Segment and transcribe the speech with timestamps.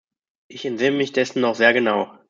[0.47, 2.11] Ich entsinne mich dessen noch sehr genau.